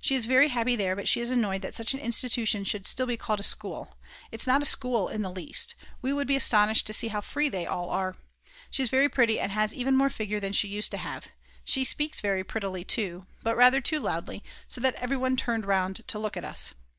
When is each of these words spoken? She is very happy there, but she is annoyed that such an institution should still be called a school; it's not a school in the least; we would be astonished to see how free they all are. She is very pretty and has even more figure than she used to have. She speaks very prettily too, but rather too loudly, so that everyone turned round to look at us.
She 0.00 0.14
is 0.14 0.24
very 0.24 0.48
happy 0.48 0.74
there, 0.74 0.96
but 0.96 1.06
she 1.06 1.20
is 1.20 1.30
annoyed 1.30 1.60
that 1.60 1.74
such 1.74 1.92
an 1.92 2.00
institution 2.00 2.64
should 2.64 2.86
still 2.86 3.04
be 3.04 3.18
called 3.18 3.40
a 3.40 3.42
school; 3.42 3.94
it's 4.32 4.46
not 4.46 4.62
a 4.62 4.64
school 4.64 5.10
in 5.10 5.20
the 5.20 5.30
least; 5.30 5.74
we 6.00 6.14
would 6.14 6.26
be 6.26 6.34
astonished 6.34 6.86
to 6.86 6.94
see 6.94 7.08
how 7.08 7.20
free 7.20 7.50
they 7.50 7.66
all 7.66 7.90
are. 7.90 8.16
She 8.70 8.82
is 8.82 8.88
very 8.88 9.10
pretty 9.10 9.38
and 9.38 9.52
has 9.52 9.74
even 9.74 9.94
more 9.94 10.08
figure 10.08 10.40
than 10.40 10.54
she 10.54 10.66
used 10.66 10.90
to 10.92 10.96
have. 10.96 11.26
She 11.62 11.84
speaks 11.84 12.22
very 12.22 12.42
prettily 12.42 12.84
too, 12.86 13.26
but 13.42 13.54
rather 13.54 13.82
too 13.82 14.00
loudly, 14.00 14.42
so 14.66 14.80
that 14.80 14.94
everyone 14.94 15.36
turned 15.36 15.66
round 15.66 16.08
to 16.08 16.18
look 16.18 16.38
at 16.38 16.44
us. 16.46 16.72